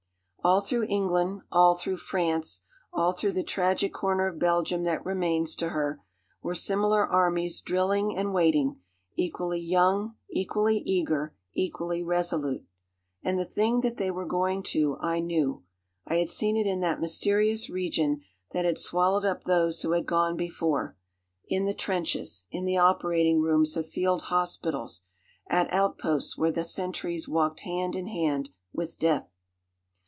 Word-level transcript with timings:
All 0.43 0.61
through 0.61 0.85
England, 0.89 1.41
all 1.51 1.75
through 1.75 1.97
France, 1.97 2.61
all 2.91 3.11
through 3.13 3.33
the 3.33 3.43
tragic 3.43 3.93
corner 3.93 4.25
of 4.25 4.39
Belgium 4.39 4.81
that 4.85 5.05
remains 5.05 5.55
to 5.57 5.69
her, 5.69 6.01
were 6.41 6.55
similar 6.55 7.05
armies 7.05 7.61
drilling 7.61 8.17
and 8.17 8.33
waiting, 8.33 8.77
equally 9.15 9.59
young, 9.59 10.15
equally 10.31 10.79
eager, 10.79 11.35
equally 11.53 12.01
resolute. 12.01 12.65
And 13.21 13.37
the 13.37 13.45
thing 13.45 13.81
that 13.81 13.97
they 13.97 14.09
were 14.09 14.25
going 14.25 14.63
to 14.73 14.97
I 14.99 15.19
knew. 15.19 15.61
I 16.07 16.15
had 16.15 16.27
seen 16.29 16.57
it 16.57 16.65
in 16.65 16.79
that 16.79 16.99
mysterious 16.99 17.69
region 17.69 18.23
that 18.51 18.65
had 18.65 18.79
swallowed 18.79 19.25
up 19.25 19.43
those 19.43 19.83
who 19.83 19.91
had 19.91 20.07
gone 20.07 20.37
before; 20.37 20.97
in 21.49 21.65
the 21.65 21.75
trenches, 21.75 22.45
in 22.49 22.65
the 22.65 22.77
operating 22.77 23.41
rooms 23.41 23.77
of 23.77 23.87
field 23.87 24.23
hospitals, 24.23 25.03
at 25.47 25.71
outposts 25.71 26.35
where 26.35 26.51
the 26.51 26.63
sentries 26.63 27.29
walked 27.29 27.59
hand 27.59 27.95
in 27.95 28.07
hand 28.07 28.49
with 28.73 28.97
death. 28.97 29.27